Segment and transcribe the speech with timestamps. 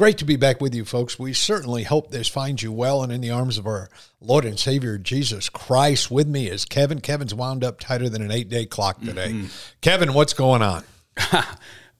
[0.00, 1.18] Great to be back with you, folks.
[1.18, 4.58] We certainly hope this finds you well and in the arms of our Lord and
[4.58, 6.10] Savior Jesus Christ.
[6.10, 7.02] With me is Kevin.
[7.02, 9.28] Kevin's wound up tighter than an eight day clock today.
[9.28, 9.48] Mm-hmm.
[9.82, 10.84] Kevin, what's going on?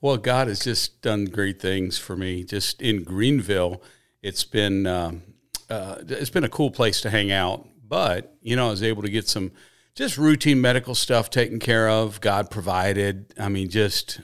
[0.00, 2.42] well, God has just done great things for me.
[2.42, 3.82] Just in Greenville,
[4.22, 5.20] it's been um,
[5.68, 7.68] uh, it's been a cool place to hang out.
[7.86, 9.52] But you know, I was able to get some
[9.94, 12.22] just routine medical stuff taken care of.
[12.22, 13.34] God provided.
[13.38, 14.22] I mean, just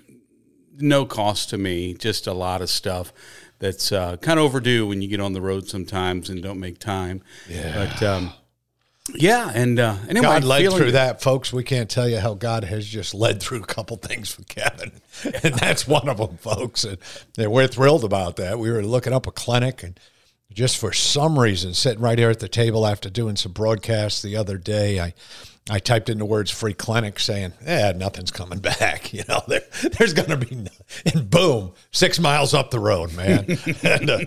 [0.79, 1.93] no cost to me.
[1.93, 3.13] Just a lot of stuff
[3.59, 6.79] that's uh, kind of overdue when you get on the road sometimes and don't make
[6.79, 7.23] time.
[7.49, 7.75] Yeah.
[7.75, 8.33] But um,
[9.15, 11.53] yeah, and uh, anyway, God led through that, folks.
[11.53, 14.93] We can't tell you how God has just led through a couple things for Kevin,
[15.43, 16.85] and that's one of them, folks.
[16.85, 16.99] And,
[17.39, 18.59] and we're thrilled about that.
[18.59, 19.99] We were looking up a clinic and
[20.53, 24.37] just for some reason, sitting right here at the table after doing some broadcasts the
[24.37, 25.13] other day, I
[25.69, 29.13] I typed in the words free clinic saying, yeah, nothing's coming back.
[29.13, 29.63] You know, there,
[29.99, 30.71] there's going to be, no,
[31.13, 33.59] and boom, six miles up the road, man.
[33.83, 34.19] and, uh,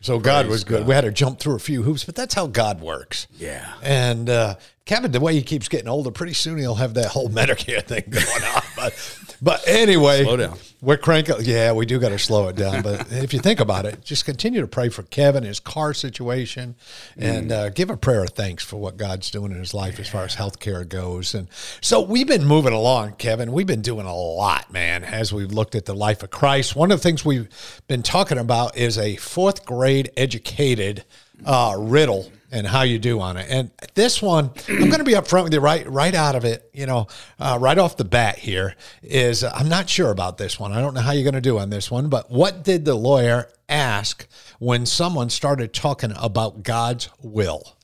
[0.00, 0.80] so God was good.
[0.80, 0.86] God.
[0.86, 3.26] We had to jump through a few hoops, but that's how God works.
[3.38, 3.72] Yeah.
[3.82, 7.28] And uh, Kevin, the way he keeps getting older, pretty soon he'll have that whole
[7.30, 8.62] Medicare thing going on.
[8.76, 8.92] But
[9.40, 10.58] but anyway, slow down.
[10.82, 11.36] We're cranking.
[11.40, 12.82] Yeah, we do got to slow it down.
[12.82, 16.76] But if you think about it, just continue to pray for Kevin, his car situation,
[17.16, 17.54] and mm.
[17.54, 20.24] uh, give a prayer of thanks for what God's doing in his life as far
[20.24, 21.34] as health care goes.
[21.34, 21.48] And
[21.80, 23.52] so we've been moving along, Kevin.
[23.52, 26.76] We've been doing a lot, man, as we've looked at the life of Christ.
[26.76, 27.48] One of the things we've
[27.88, 31.04] been talking about is a fourth grade educated
[31.44, 33.46] uh, riddle and how you do on it.
[33.50, 36.70] And this one, I'm going to be upfront with you right right out of it.
[36.72, 37.06] You know,
[37.38, 40.72] uh, right off the bat here is uh, I'm not sure about this one.
[40.72, 42.08] I don't know how you're going to do on this one.
[42.08, 44.26] But what did the lawyer ask
[44.58, 47.76] when someone started talking about God's will?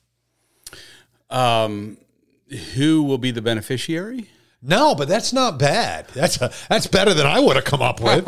[1.29, 1.97] Um,
[2.75, 4.29] who will be the beneficiary?
[4.61, 6.07] No, but that's not bad.
[6.13, 8.25] That's a, that's better than I would have come up with.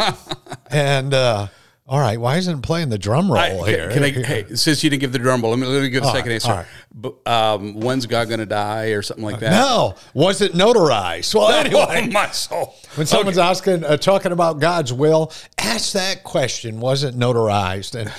[0.72, 1.48] and uh,
[1.88, 3.92] all right, why isn't it playing the drum roll I, here?
[3.92, 6.02] Can I, hey, since you didn't give the drum roll, let me, let me give
[6.02, 6.68] a all second right, answer.
[6.92, 9.52] But, um, when's God going to die or something like that?
[9.52, 11.36] No, was it notarized?
[11.36, 12.74] Well, anyway, oh, my soul.
[12.96, 13.48] When someone's okay.
[13.48, 17.94] asking, uh, talking about God's will, ask that question: Was it notarized?
[17.94, 18.12] And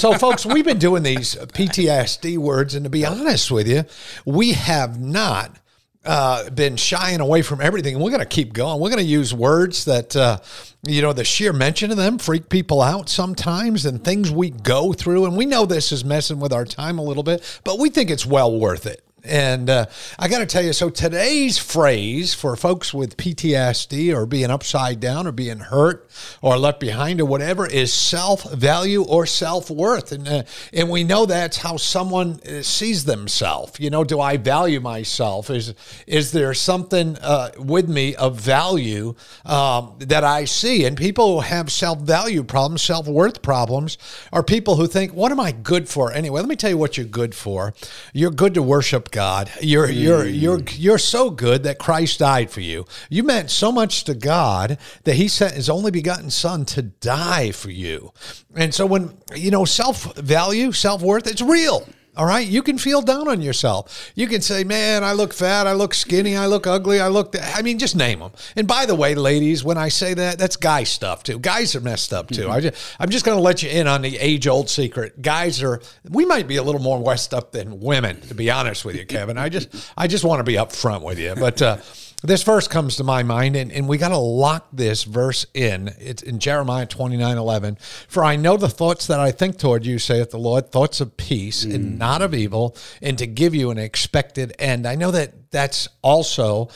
[0.00, 3.84] so, folks, we've been doing these PTSD words, and to be honest with you,
[4.24, 5.58] we have not
[6.04, 7.98] uh, been shying away from everything.
[7.98, 8.80] We're going to keep going.
[8.80, 10.38] We're going to use words that, uh,
[10.86, 14.92] you know, the sheer mention of them freak people out sometimes and things we go
[14.92, 15.26] through.
[15.26, 18.10] And we know this is messing with our time a little bit, but we think
[18.10, 19.04] it's well worth it.
[19.24, 19.86] And uh,
[20.18, 24.98] I got to tell you, so today's phrase for folks with PTSD or being upside
[24.98, 26.10] down or being hurt
[26.40, 30.10] or left behind or whatever is self value or self worth.
[30.10, 33.78] And, uh, and we know that's how someone uh, sees themselves.
[33.78, 35.50] You know, do I value myself?
[35.50, 35.74] Is,
[36.08, 40.84] is there something uh, with me of value um, that I see?
[40.84, 43.98] And people who have self value problems, self worth problems,
[44.32, 46.40] are people who think, what am I good for anyway?
[46.40, 47.72] Let me tell you what you're good for.
[48.12, 49.50] You're good to worship God.
[49.60, 50.02] You're mm.
[50.02, 52.86] you're you're you're so good that Christ died for you.
[53.08, 57.52] You meant so much to God that He sent His only begotten Son to die
[57.52, 58.12] for you.
[58.56, 61.86] And so when you know self value, self worth, it's real.
[62.14, 62.46] All right.
[62.46, 64.12] You can feel down on yourself.
[64.14, 65.66] You can say, man, I look fat.
[65.66, 66.36] I look skinny.
[66.36, 67.00] I look ugly.
[67.00, 67.42] I look, th-.
[67.56, 68.32] I mean, just name them.
[68.54, 71.38] And by the way, ladies, when I say that, that's guy stuff too.
[71.38, 72.42] Guys are messed up too.
[72.42, 72.50] Mm-hmm.
[72.50, 75.22] I just, I'm just going to let you in on the age old secret.
[75.22, 75.80] Guys are,
[76.10, 79.06] we might be a little more messed up than women, to be honest with you,
[79.06, 79.38] Kevin.
[79.38, 81.34] I just, I just want to be upfront with you.
[81.34, 81.78] But, uh,
[82.22, 85.94] this verse comes to my mind, and, and we got to lock this verse in.
[85.98, 87.78] It's in Jeremiah 29 11.
[88.08, 91.16] For I know the thoughts that I think toward you, saith the Lord, thoughts of
[91.16, 91.74] peace mm.
[91.74, 94.86] and not of evil, and to give you an expected end.
[94.86, 96.68] I know that that's also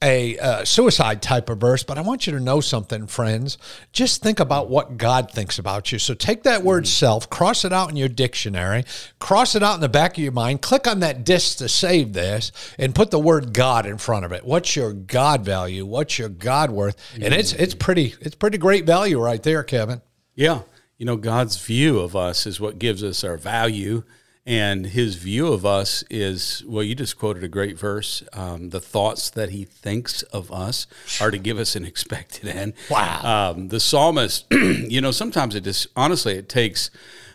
[0.00, 3.58] a uh, suicide type of verse, but I want you to know something, friends.
[3.92, 5.98] Just think about what God thinks about you.
[5.98, 6.90] So take that word mm-hmm.
[6.90, 8.84] self, cross it out in your dictionary,
[9.18, 12.12] cross it out in the back of your mind, click on that disc to save
[12.12, 14.44] this, and put the word God in front of it.
[14.44, 15.84] What's your God value?
[15.84, 16.96] What's your God worth?
[17.20, 20.00] And it's it's pretty it's pretty great value right there, Kevin.
[20.34, 20.62] Yeah.
[20.96, 24.02] You know, God's view of us is what gives us our value
[24.48, 28.22] and his view of us is well, you just quoted a great verse.
[28.32, 30.86] Um, the thoughts that he thinks of us
[31.20, 32.72] are to give us an expected end.
[32.90, 33.50] Wow.
[33.50, 36.90] Um, the psalmist, you know, sometimes it just, honestly, it takes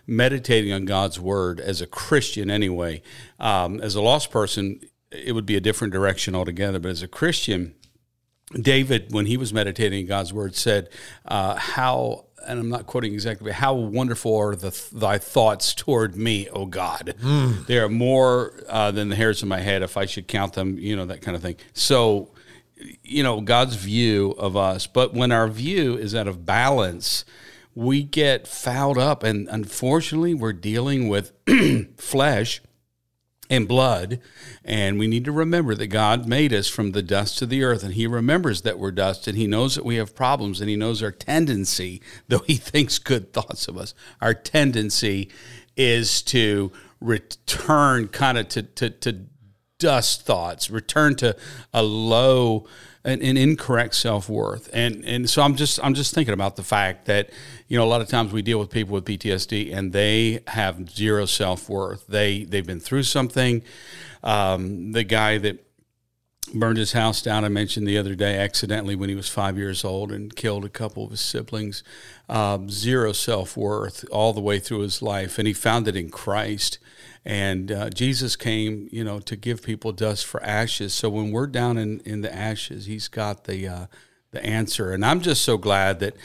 [0.07, 3.03] meditating on God's word as a Christian anyway.
[3.39, 4.81] Um, as a lost person,
[5.11, 6.79] it would be a different direction altogether.
[6.79, 7.75] But as a Christian,
[8.59, 10.89] David, when he was meditating on God's word, said,
[11.25, 16.15] uh, "How." And I'm not quoting exactly, but how wonderful are the, thy thoughts toward
[16.15, 17.15] me, O God.
[17.21, 17.65] Mm.
[17.67, 20.77] They are more uh, than the hairs of my head, if I should count them,
[20.77, 21.55] you know, that kind of thing.
[21.73, 22.31] So,
[23.03, 24.87] you know, God's view of us.
[24.87, 27.25] But when our view is out of balance,
[27.75, 29.23] we get fouled up.
[29.23, 31.31] And unfortunately, we're dealing with
[31.97, 32.61] flesh
[33.49, 34.19] and blood.
[34.63, 37.83] And we need to remember that God made us from the dust of the earth,
[37.83, 40.75] and He remembers that we're dust, and He knows that we have problems, and He
[40.75, 45.29] knows our tendency, though He thinks good thoughts of us, our tendency
[45.75, 49.25] is to return kind of to, to, to
[49.79, 51.35] dust thoughts, return to
[51.73, 52.65] a low
[53.05, 54.69] an, an incorrect self worth.
[54.73, 57.29] And and so I'm just I'm just thinking about the fact that
[57.67, 60.89] you know a lot of times we deal with people with PTSD and they have
[60.89, 62.07] zero self worth.
[62.07, 63.63] They they've been through something.
[64.23, 65.65] Um, the guy that
[66.53, 67.45] burned his house down.
[67.45, 70.69] I mentioned the other day accidentally when he was five years old and killed a
[70.69, 71.83] couple of his siblings.
[72.29, 76.09] Um, zero self worth all the way through his life, and he found it in
[76.09, 76.79] Christ.
[77.25, 80.93] And uh, Jesus came, you know, to give people dust for ashes.
[80.93, 83.85] So when we're down in, in the ashes, He's got the uh,
[84.33, 84.91] the answer.
[84.91, 86.15] And I'm just so glad that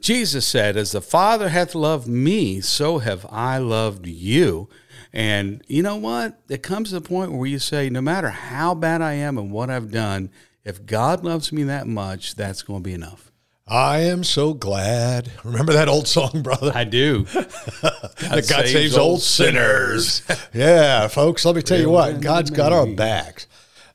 [0.00, 4.68] Jesus said, "As the Father hath loved me, so have I loved you."
[5.12, 6.38] And you know what?
[6.48, 9.50] It comes to the point where you say, no matter how bad I am and
[9.50, 10.30] what I've done,
[10.64, 13.32] if God loves me that much, that's going to be enough.
[13.66, 15.30] I am so glad.
[15.44, 16.72] Remember that old song, brother?
[16.74, 17.24] I do.
[17.82, 17.92] God,
[18.22, 20.22] God saves, saves, old sinners.
[20.22, 20.48] sinners.
[20.54, 23.46] yeah, folks, let me tell you what, God's got our backs.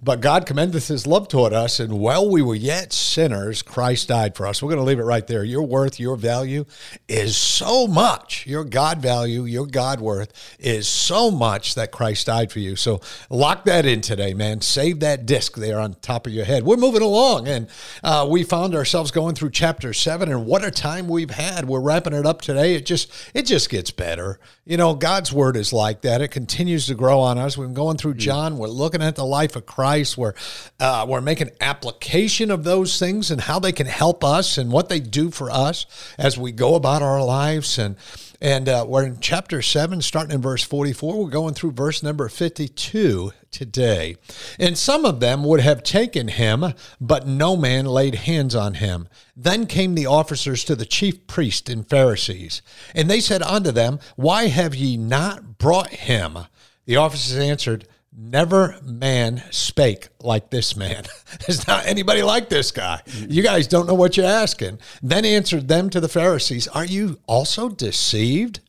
[0.04, 4.36] But God commendeth his love toward us, and while we were yet sinners, Christ died
[4.36, 4.62] for us.
[4.62, 5.46] We're going to leave it right there.
[5.46, 6.66] Your worth, your value
[7.08, 8.46] is so much.
[8.46, 12.76] Your God value, your God worth is so much that Christ died for you.
[12.76, 14.60] So lock that in today, man.
[14.60, 16.64] Save that disc there on top of your head.
[16.64, 17.70] We're moving along, and
[18.04, 21.66] uh, we found ourselves going through chapter seven, and what a time we've had.
[21.66, 22.76] We're wrapping it up today.
[22.76, 24.38] It just it just gets better.
[24.66, 26.22] You know, God's word is like that.
[26.22, 27.58] It continues to grow on us.
[27.58, 28.20] We've been going through hmm.
[28.20, 28.58] John.
[28.58, 29.93] We're looking at the life of Christ.
[29.94, 30.18] Christ.
[30.18, 30.34] We're,
[30.80, 34.90] uh, we're making application of those things and how they can help us and what
[34.90, 35.86] they do for us
[36.18, 37.78] as we go about our lives.
[37.78, 37.96] And,
[38.42, 41.24] and uh, we're in chapter 7, starting in verse 44.
[41.24, 44.16] We're going through verse number 52 today.
[44.58, 49.08] And some of them would have taken him, but no man laid hands on him.
[49.36, 52.64] Then came the officers to the chief priests and Pharisees,
[52.96, 56.40] and they said unto them, Why have ye not brought him?
[56.86, 61.04] The officers answered, Never man spake like this man.
[61.48, 63.02] There's not anybody like this guy.
[63.28, 64.80] You guys don't know what you're asking.
[65.02, 68.60] Then answered them to the Pharisees, Are you also deceived?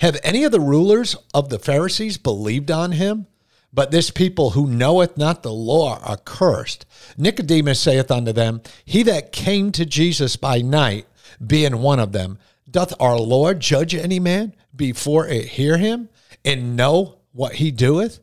[0.00, 3.26] Have any of the rulers of the Pharisees believed on him?
[3.74, 6.86] But this people who knoweth not the law are cursed.
[7.18, 11.06] Nicodemus saith unto them, He that came to Jesus by night,
[11.46, 12.38] being one of them,
[12.70, 16.08] doth our Lord judge any man before it hear him
[16.42, 18.20] and know what he doeth?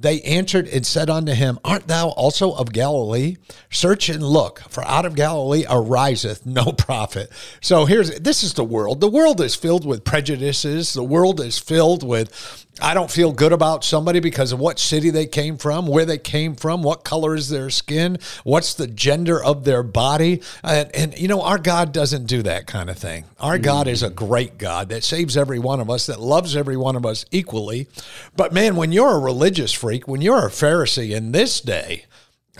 [0.00, 3.36] They answered and said unto him, Art thou also of Galilee?
[3.68, 7.32] Search and look, for out of Galilee ariseth no prophet.
[7.60, 9.00] So here's this is the world.
[9.00, 10.92] The world is filled with prejudices.
[10.94, 15.10] The world is filled with I don't feel good about somebody because of what city
[15.10, 19.42] they came from, where they came from, what color is their skin, what's the gender
[19.42, 20.42] of their body.
[20.62, 23.24] And, and you know, our God doesn't do that kind of thing.
[23.40, 23.62] Our mm.
[23.62, 26.96] God is a great God that saves every one of us, that loves every one
[26.96, 27.88] of us equally.
[28.36, 32.04] But man, when you're a religious freak, when you're a Pharisee in this day,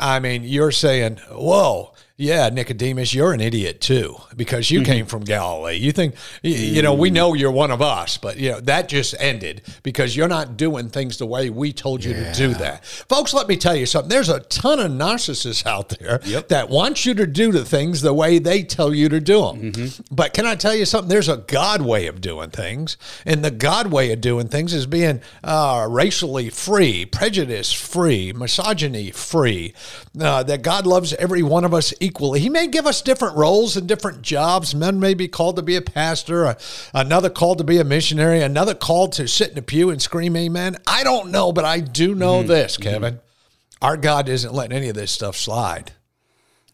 [0.00, 4.92] I mean, you're saying, whoa, yeah, Nicodemus, you're an idiot too because you mm-hmm.
[4.92, 5.76] came from Galilee.
[5.76, 9.14] You think, you know, we know you're one of us, but you know that just
[9.20, 12.32] ended because you're not doing things the way we told you yeah.
[12.32, 13.32] to do that, folks.
[13.32, 14.08] Let me tell you something.
[14.08, 16.48] There's a ton of narcissists out there yep.
[16.48, 19.72] that want you to do the things the way they tell you to do them.
[19.72, 20.02] Mm-hmm.
[20.12, 21.08] But can I tell you something?
[21.08, 22.96] There's a God way of doing things,
[23.26, 29.12] and the God way of doing things is being uh, racially free, prejudice free, misogyny
[29.12, 29.72] free.
[30.20, 32.08] Uh, that God loves every one of us equally.
[32.33, 34.75] He may give us different roles and different jobs.
[34.75, 36.57] Men may be called to be a pastor,
[36.95, 40.37] another called to be a missionary, another called to sit in a pew and scream
[40.37, 40.77] amen.
[40.87, 42.49] I don't know, but I do know mm-hmm.
[42.49, 43.15] this, Kevin.
[43.15, 43.85] Mm-hmm.
[43.85, 45.93] Our God isn't letting any of this stuff slide.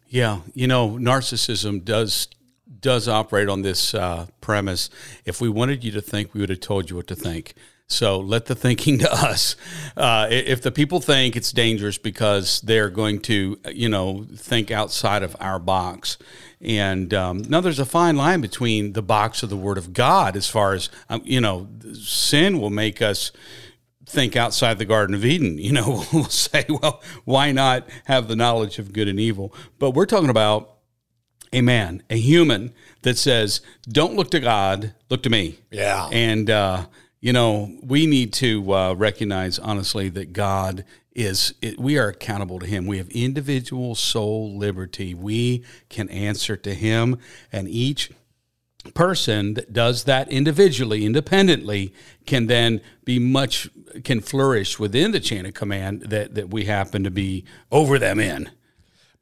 [0.08, 2.28] Yeah, you know, narcissism does
[2.80, 4.90] does operate on this uh, premise.
[5.24, 7.54] If we wanted you to think, we would have told you what to think.
[7.86, 9.56] So let the thinking to us.
[9.96, 15.22] Uh, if the people think it's dangerous because they're going to, you know, think outside
[15.22, 16.18] of our box.
[16.60, 20.36] And um, now there's a fine line between the box of the Word of God
[20.36, 23.32] as far as, um, you know, sin will make us
[24.06, 25.58] think outside the Garden of Eden.
[25.64, 29.54] You know, we'll say, well, why not have the knowledge of good and evil?
[29.78, 30.78] But we're talking about
[31.52, 35.58] a man, a human that says, don't look to God, look to me.
[35.70, 36.08] Yeah.
[36.12, 36.86] And, uh,
[37.24, 42.58] you know, we need to uh, recognize honestly that God is, it, we are accountable
[42.58, 42.84] to Him.
[42.86, 45.14] We have individual soul liberty.
[45.14, 47.16] We can answer to Him,
[47.50, 48.10] and each
[48.92, 51.94] person that does that individually, independently,
[52.26, 53.70] can then be much,
[54.04, 58.20] can flourish within the chain of command that, that we happen to be over them
[58.20, 58.50] in.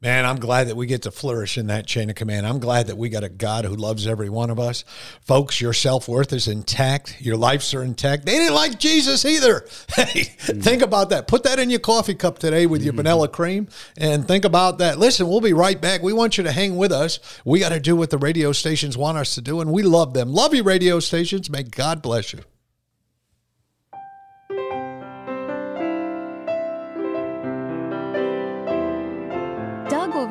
[0.03, 2.45] Man, I'm glad that we get to flourish in that chain of command.
[2.45, 4.83] I'm glad that we got a God who loves every one of us.
[5.21, 7.21] Folks, your self worth is intact.
[7.21, 8.25] Your lives are intact.
[8.25, 9.65] They didn't like Jesus either.
[9.93, 10.61] Hey, mm.
[10.61, 11.27] think about that.
[11.27, 12.97] Put that in your coffee cup today with your mm.
[12.97, 14.97] vanilla cream and think about that.
[14.97, 16.01] Listen, we'll be right back.
[16.01, 17.19] We want you to hang with us.
[17.45, 20.13] We got to do what the radio stations want us to do, and we love
[20.15, 20.33] them.
[20.33, 21.49] Love you, radio stations.
[21.49, 22.39] May God bless you.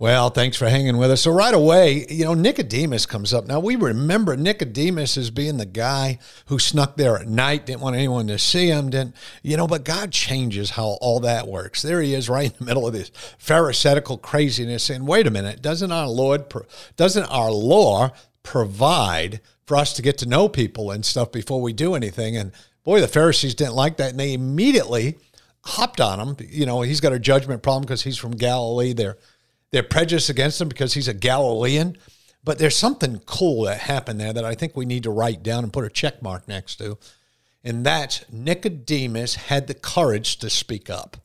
[0.00, 1.22] Well, thanks for hanging with us.
[1.22, 3.48] So right away, you know, Nicodemus comes up.
[3.48, 7.96] Now we remember Nicodemus as being the guy who snuck there at night, didn't want
[7.96, 11.82] anyone to see him, didn't you know, but God changes how all that works.
[11.82, 15.62] There he is right in the middle of this pharisaical craziness saying, wait a minute,
[15.62, 16.44] doesn't our Lord
[16.94, 18.12] doesn't our law
[18.44, 22.36] provide for us to get to know people and stuff before we do anything?
[22.36, 22.52] And
[22.84, 25.18] boy, the Pharisees didn't like that and they immediately
[25.64, 26.36] hopped on him.
[26.48, 28.92] You know, he's got a judgment problem because he's from Galilee.
[28.92, 29.18] They're
[29.70, 31.96] they're prejudiced against him because he's a Galilean.
[32.44, 35.64] But there's something cool that happened there that I think we need to write down
[35.64, 36.98] and put a check mark next to.
[37.64, 41.18] And that's Nicodemus had the courage to speak up.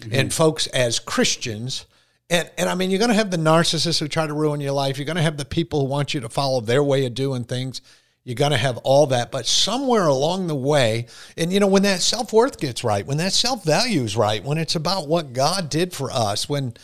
[0.00, 0.14] Mm-hmm.
[0.14, 1.86] And folks, as Christians,
[2.28, 4.72] and, and I mean, you're going to have the narcissists who try to ruin your
[4.72, 4.98] life.
[4.98, 7.44] You're going to have the people who want you to follow their way of doing
[7.44, 7.82] things.
[8.24, 9.30] You're going to have all that.
[9.30, 13.18] But somewhere along the way, and you know, when that self worth gets right, when
[13.18, 16.74] that self value is right, when it's about what God did for us, when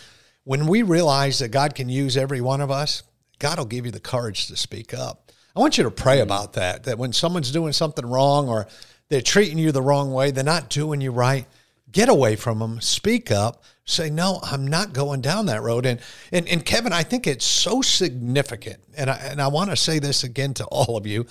[0.44, 3.02] when we realize that God can use every one of us,
[3.38, 5.30] God will give you the courage to speak up.
[5.54, 8.66] I want you to pray about that, that when someone's doing something wrong or
[9.08, 11.46] they're treating you the wrong way, they're not doing you right,
[11.90, 15.84] get away from them, speak up, say, no, I'm not going down that road.
[15.84, 16.00] And,
[16.32, 18.78] and, and Kevin, I think it's so significant.
[18.96, 21.26] And I, and I want to say this again to all of you.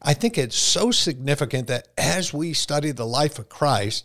[0.00, 4.04] I think it's so significant that as we study the life of Christ,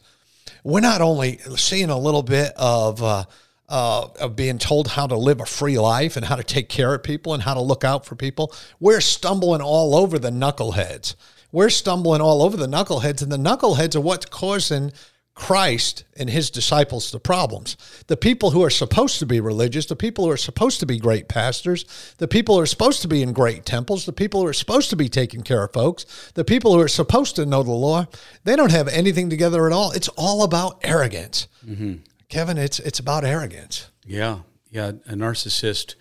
[0.64, 3.26] we're not only seeing a little bit of, uh,
[3.70, 6.94] uh, of being told how to live a free life and how to take care
[6.94, 8.54] of people and how to look out for people.
[8.80, 11.16] We're stumbling all over the knuckleheads.
[11.52, 14.92] We're stumbling all over the knuckleheads, and the knuckleheads are what's causing
[15.40, 17.78] Christ and his disciples the problems.
[18.08, 21.00] The people who are supposed to be religious, the people who are supposed to be
[21.00, 21.86] great pastors,
[22.18, 24.90] the people who are supposed to be in great temples, the people who are supposed
[24.90, 28.06] to be taking care of folks, the people who are supposed to know the law,
[28.44, 29.92] they don't have anything together at all.
[29.92, 31.48] It's all about arrogance.
[31.66, 31.96] Mm-hmm.
[32.30, 33.90] Kevin, it's it's about arrogance.
[34.06, 34.90] Yeah, yeah.
[35.08, 35.96] A narcissist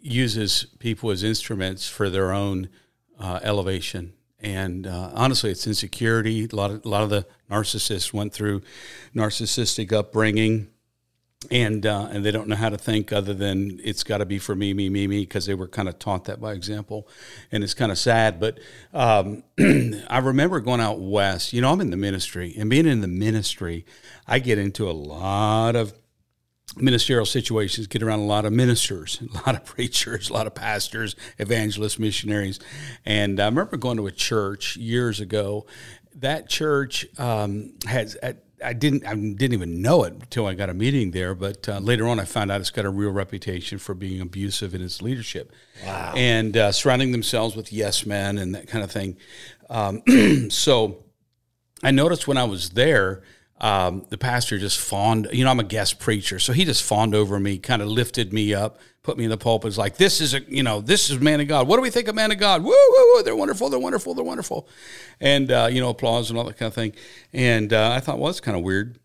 [0.00, 2.68] uses people as instruments for their own
[3.18, 6.48] uh, elevation, and uh, honestly, it's insecurity.
[6.50, 8.62] A lot of a lot of the narcissists went through
[9.14, 10.68] narcissistic upbringing
[11.50, 14.38] and uh, and they don't know how to think other than it's got to be
[14.38, 17.08] for me, me, me, me, because they were kind of taught that by example,
[17.52, 18.40] and it's kind of sad.
[18.40, 18.58] But
[18.92, 19.42] um,
[20.08, 21.52] I remember going out west.
[21.52, 23.84] You know, I'm in the ministry, and being in the ministry,
[24.26, 25.92] I get into a lot of
[26.76, 30.54] ministerial situations, get around a lot of ministers, a lot of preachers, a lot of
[30.54, 32.60] pastors, evangelists, missionaries,
[33.04, 35.66] and I remember going to a church years ago.
[36.16, 40.70] That church um, has at I didn't I didn't even know it until I got
[40.70, 41.34] a meeting there.
[41.34, 44.74] But uh, later on, I found out it's got a real reputation for being abusive
[44.74, 45.52] in its leadership,
[45.84, 46.12] wow.
[46.16, 49.16] and uh, surrounding themselves with yes men and that kind of thing.
[49.70, 50.02] Um,
[50.50, 51.04] so
[51.82, 53.22] I noticed when I was there
[53.60, 55.28] um, the pastor just fawned.
[55.32, 58.32] You know, I'm a guest preacher, so he just fawned over me, kind of lifted
[58.32, 59.68] me up, put me in the pulpit.
[59.68, 61.68] It's like this is a, you know, this is man of God.
[61.68, 62.62] What do we think of man of God?
[62.62, 63.22] Woo, woo, woo!
[63.22, 63.70] They're wonderful.
[63.70, 64.14] They're wonderful.
[64.14, 64.68] They're wonderful,
[65.20, 66.94] and uh, you know, applause and all that kind of thing.
[67.32, 68.98] And uh, I thought, well, that's kind of weird.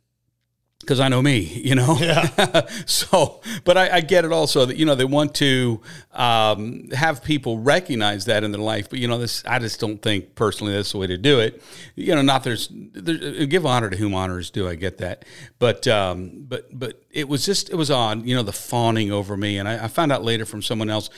[0.80, 1.98] Because I know me, you know.
[2.00, 2.68] Yeah.
[2.86, 5.82] so, but I, I, get it also that you know they want to
[6.14, 8.90] um, have people recognize that in their life.
[8.90, 11.62] But you know, this I just don't think personally that's the way to do it.
[11.96, 14.68] You know, not there's, there's give honor to whom honor is due.
[14.68, 15.26] I get that,
[15.60, 18.26] but um, but but it was just it was odd.
[18.26, 21.10] You know, the fawning over me, and I, I found out later from someone else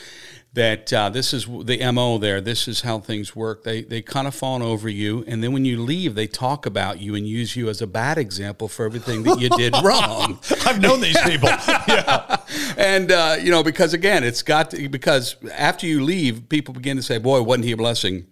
[0.54, 2.42] that uh, this is the mo there.
[2.42, 3.64] This is how things work.
[3.64, 7.00] They they kind of fawn over you, and then when you leave, they talk about
[7.00, 10.40] you and use you as a bad example for everything that you did wrong.
[10.66, 11.50] I've known these people,
[11.88, 12.38] yeah.
[12.78, 16.98] and uh, you know because again, it's got to, because after you leave, people begin
[16.98, 18.28] to say, "Boy, wasn't he a blessing?"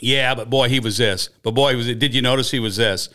[0.00, 1.28] Yeah, but boy, he was this.
[1.42, 1.98] But boy, was it?
[1.98, 3.10] Did you notice he was this?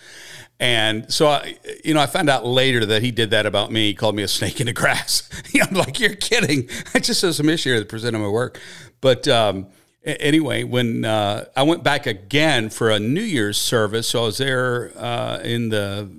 [0.60, 3.88] And so, I, you know, I found out later that he did that about me.
[3.88, 5.30] He called me a snake in the grass.
[5.62, 6.70] I'm like, you're kidding.
[6.94, 8.60] I just saw some issue that presented my work.
[9.02, 9.68] But um,
[10.06, 14.38] anyway, when uh, I went back again for a New Year's service, so I was
[14.38, 16.10] there uh, in the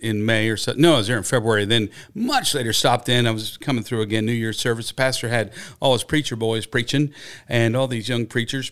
[0.00, 0.74] in May or so.
[0.76, 1.64] No, I was there in February.
[1.64, 3.26] Then much later, stopped in.
[3.26, 4.88] I was coming through again New Year's service.
[4.88, 7.12] The pastor had all his preacher boys preaching,
[7.48, 8.70] and all these young preachers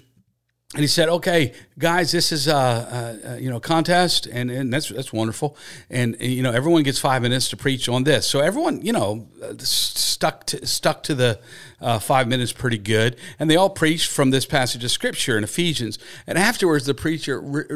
[0.72, 4.88] and he said, "Okay, guys, this is a, a, you know contest, and, and that's
[4.88, 5.56] that's wonderful,
[5.88, 8.26] and, and, you know everyone gets five minutes to preach on this.
[8.26, 11.40] So everyone, you know, uh, stuck to, stuck to the
[11.80, 13.16] uh, five minutes pretty good.
[13.38, 15.98] And they all preached from this passage of scripture in Ephesians.
[16.26, 17.66] And afterwards, the preacher r-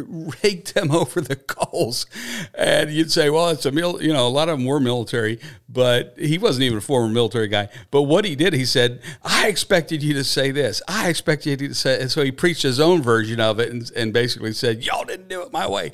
[0.42, 2.06] raked them over the coals.
[2.54, 5.40] And you'd say, well, it's a mil, you know, a lot of them were military,
[5.68, 7.68] but he wasn't even a former military guy.
[7.90, 10.82] But what he did, he said, I expected you to say this.
[10.86, 13.90] I expected you to say, and so he preached his own version of it and,
[13.96, 15.92] and basically said, y'all didn't do it my way.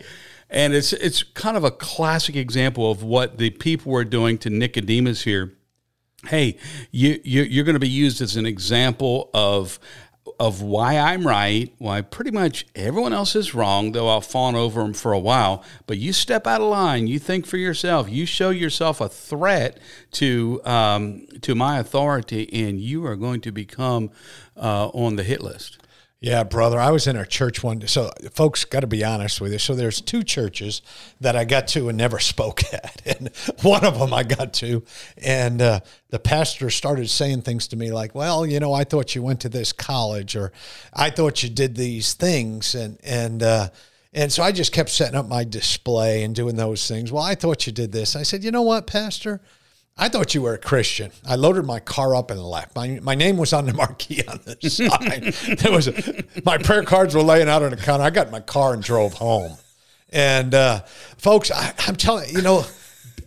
[0.52, 4.50] And it's it's kind of a classic example of what the people were doing to
[4.50, 5.54] Nicodemus here
[6.26, 6.56] hey,
[6.90, 9.78] you, you are going to be used as an example of
[10.38, 14.80] of why I'm right, why pretty much everyone else is wrong, though I'll fawn over
[14.80, 15.62] them for a while.
[15.86, 19.78] But you step out of line, you think for yourself, you show yourself a threat
[20.12, 24.10] to um, to my authority, and you are going to become
[24.56, 25.79] uh, on the hit list.
[26.22, 26.78] Yeah, brother.
[26.78, 27.86] I was in our church one day.
[27.86, 29.58] So, folks, got to be honest with you.
[29.58, 30.82] So, there's two churches
[31.18, 33.00] that I got to and never spoke at.
[33.06, 33.30] And
[33.62, 34.84] one of them I got to.
[35.16, 39.14] And uh, the pastor started saying things to me like, well, you know, I thought
[39.14, 40.52] you went to this college or
[40.92, 42.74] I thought you did these things.
[42.74, 43.68] And, and, uh,
[44.12, 47.10] and so I just kept setting up my display and doing those things.
[47.10, 48.14] Well, I thought you did this.
[48.14, 49.40] I said, you know what, Pastor?
[49.96, 51.12] I thought you were a Christian.
[51.28, 52.74] I loaded my car up and left.
[52.74, 55.58] My, my name was on the marquee on the side.
[55.58, 58.04] there was a, my prayer cards were laying out on the counter.
[58.04, 59.56] I got in my car and drove home.
[60.10, 60.80] And uh,
[61.18, 62.64] folks, I, am telling you, you know,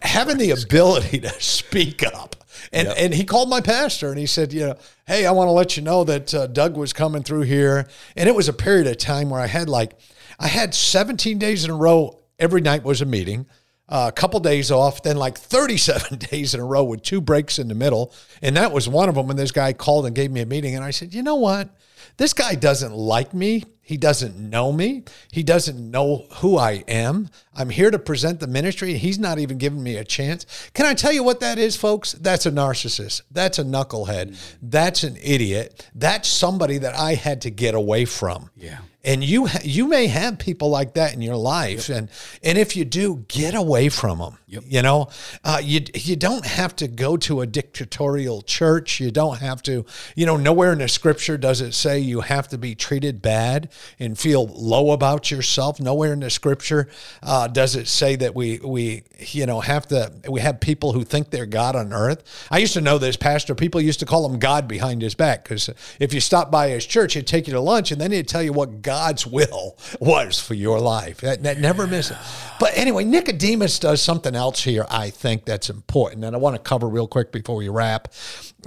[0.01, 2.35] having the ability to speak up.
[2.71, 2.97] And, yep.
[2.97, 5.77] and he called my pastor and he said, you know, hey, I want to let
[5.77, 7.87] you know that uh, Doug was coming through here.
[8.15, 9.93] And it was a period of time where I had like,
[10.39, 12.19] I had 17 days in a row.
[12.39, 13.45] Every night was a meeting
[13.89, 17.67] a couple days off, then like 37 days in a row with two breaks in
[17.67, 18.13] the middle.
[18.41, 20.75] And that was one of them when this guy called and gave me a meeting.
[20.75, 21.69] And I said, you know what?
[22.17, 23.63] This guy doesn't like me.
[23.81, 25.03] He doesn't know me.
[25.31, 27.29] He doesn't know who I am.
[27.53, 28.97] I'm here to present the ministry.
[28.97, 30.45] He's not even giving me a chance.
[30.73, 32.13] Can I tell you what that is, folks?
[32.13, 33.23] That's a narcissist.
[33.31, 34.37] That's a knucklehead.
[34.61, 35.89] That's an idiot.
[35.93, 38.49] That's somebody that I had to get away from.
[38.55, 41.97] Yeah and you you may have people like that in your life yep.
[41.97, 42.09] and
[42.43, 44.63] and if you do get away from them yep.
[44.67, 45.09] you know?
[45.43, 48.99] Uh, you you don't have to go to a dictatorial church.
[48.99, 49.85] You don't have to
[50.15, 53.69] you know nowhere in the scripture does it say you have to be treated bad
[53.99, 55.79] and feel low about yourself.
[55.79, 56.89] Nowhere in the scripture
[57.21, 61.03] uh, does it say that we we you know have to we have people who
[61.03, 62.47] think they're god on earth.
[62.49, 63.55] I used to know this pastor.
[63.55, 66.85] People used to call him god behind his back because if you stop by his
[66.85, 69.75] church he'd take you to lunch and then he'd tell you what god God's will
[69.99, 71.21] was for your life.
[71.21, 72.17] That, that never miss it.
[72.59, 76.23] But anyway, Nicodemus does something else here, I think that's important.
[76.23, 78.13] And I want to cover real quick before we wrap.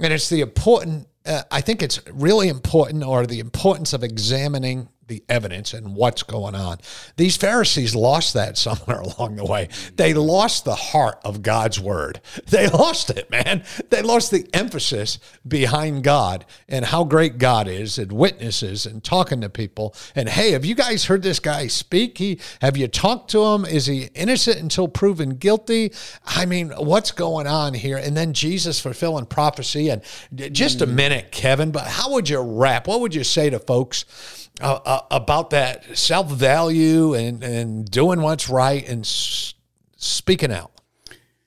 [0.01, 4.89] And it's the important, uh, I think it's really important, or the importance of examining
[5.07, 6.79] the evidence and what's going on.
[7.15, 9.69] These Pharisees lost that somewhere along the way.
[9.95, 12.21] They lost the heart of God's word.
[12.49, 13.63] They lost it, man.
[13.89, 19.41] They lost the emphasis behind God and how great God is and witnesses and talking
[19.41, 19.95] to people.
[20.15, 22.17] And hey, have you guys heard this guy speak?
[22.17, 23.65] He have you talked to him?
[23.65, 25.93] Is he innocent until proven guilty?
[26.25, 27.97] I mean, what's going on here?
[27.97, 30.01] And then Jesus fulfilling prophecy and
[30.33, 30.93] just a mm.
[30.93, 32.87] minute, Kevin, but how would you wrap?
[32.87, 34.46] What would you say to folks?
[34.61, 39.53] Uh, about that self value and, and doing what's right and s-
[39.97, 40.71] speaking out.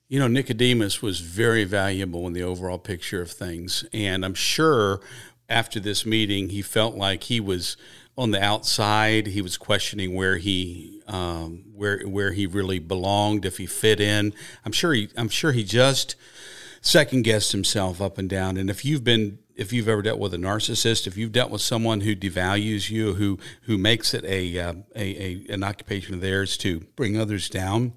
[0.08, 3.84] You know, Nicodemus was very valuable in the overall picture of things.
[3.92, 5.00] And I'm sure
[5.48, 7.76] after this meeting, he felt like he was
[8.16, 9.28] on the outside.
[9.28, 14.32] He was questioning where he um, where where he really belonged, if he fit in.
[14.64, 16.16] I'm sure he I'm sure he just
[16.80, 18.56] second guessed himself up and down.
[18.56, 21.60] And if you've been if you've ever dealt with a narcissist, if you've dealt with
[21.60, 26.22] someone who devalues you, who who makes it a, uh, a, a an occupation of
[26.22, 27.92] theirs to bring others down,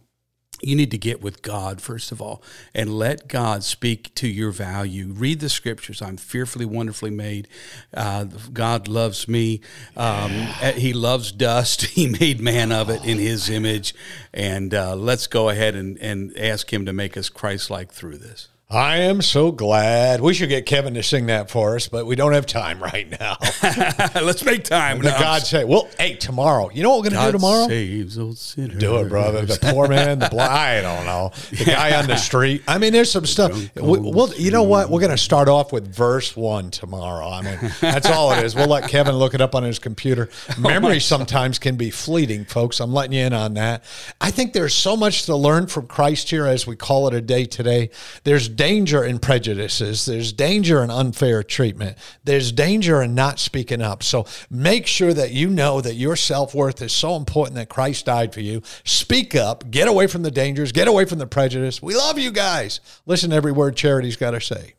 [0.61, 2.43] you need to get with God, first of all,
[2.75, 5.07] and let God speak to your value.
[5.07, 6.01] Read the scriptures.
[6.01, 7.47] I'm fearfully, wonderfully made.
[7.93, 9.61] Uh, God loves me.
[9.95, 10.31] Um,
[10.75, 11.85] he loves dust.
[11.93, 13.93] He made man of it in his image.
[14.33, 18.17] And uh, let's go ahead and, and ask him to make us Christ like through
[18.17, 18.49] this.
[18.69, 20.19] I am so glad.
[20.19, 23.07] We should get Kevin to sing that for us, but we don't have time right
[23.19, 23.37] now.
[24.19, 24.97] Let's make time.
[24.97, 26.71] The God say, well, hey, tomorrow.
[26.73, 27.67] You know what we're going to do tomorrow?
[27.67, 28.79] Saves old sinners.
[28.79, 29.45] Do it, brother.
[29.45, 30.51] The poor man, the blind.
[30.51, 31.31] I don't know.
[31.51, 32.63] The guy on the street.
[32.67, 33.51] I mean, there's some stuff.
[33.75, 34.89] We, well, you know what?
[34.89, 37.29] We're going to start off with verse one tomorrow.
[37.29, 38.55] I mean, that's all it is.
[38.55, 40.29] We'll let Kevin look it up on his computer.
[40.55, 42.79] Oh, Memory sometimes can be fleeting, folks.
[42.79, 43.83] I'm letting you in on that.
[44.21, 47.21] I think there's so much to learn from Christ here as we call it a
[47.21, 47.89] day today.
[48.23, 50.05] There's danger in prejudices.
[50.05, 51.97] There's danger in unfair treatment.
[52.23, 54.03] There's danger in not speaking up.
[54.03, 58.05] So make sure that you know that your self worth is so important that Christ
[58.05, 58.61] died for you.
[58.83, 59.69] Speak up.
[59.71, 60.71] Get away from the dangers.
[60.71, 61.81] Get away from the prejudice.
[61.81, 62.79] We love you guys.
[63.05, 64.73] Listen to every word Charity's got to say.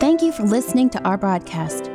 [0.00, 1.90] Thank you for listening to our broadcast.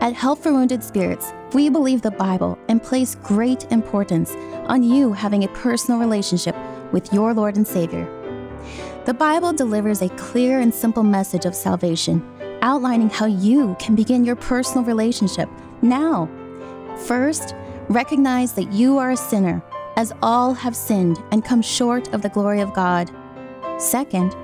[0.00, 4.32] At Help for Wounded Spirits, we believe the Bible and place great importance
[4.68, 6.54] on you having a personal relationship
[6.92, 8.06] with your Lord and Savior.
[9.06, 12.20] The Bible delivers a clear and simple message of salvation,
[12.60, 15.48] outlining how you can begin your personal relationship
[15.80, 16.28] now.
[17.06, 17.54] First,
[17.88, 19.62] recognize that you are a sinner,
[19.94, 23.08] as all have sinned and come short of the glory of God.
[23.78, 24.34] Second,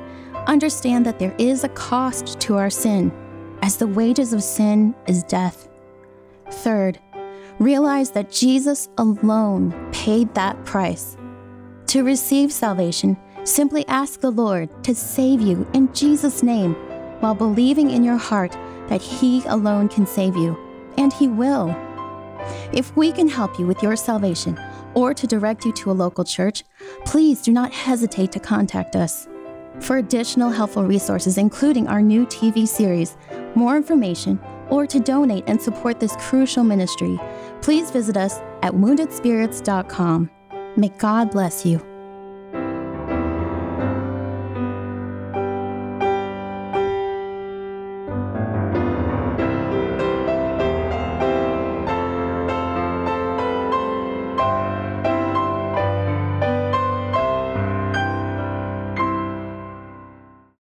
[0.47, 3.11] understand that there is a cost to our sin,
[3.63, 5.69] as the wages of sin is death.
[6.53, 7.01] Third,
[7.59, 11.17] realize that Jesus alone paid that price.
[11.89, 16.75] To receive salvation, Simply ask the Lord to save you in Jesus' name
[17.21, 18.53] while believing in your heart
[18.89, 20.57] that He alone can save you,
[20.97, 21.75] and He will.
[22.73, 24.59] If we can help you with your salvation
[24.95, 26.65] or to direct you to a local church,
[27.05, 29.29] please do not hesitate to contact us.
[29.81, 33.17] For additional helpful resources, including our new TV series,
[33.55, 34.39] more information,
[34.71, 37.19] or to donate and support this crucial ministry,
[37.61, 40.31] please visit us at woundedspirits.com.
[40.77, 41.92] May God bless you.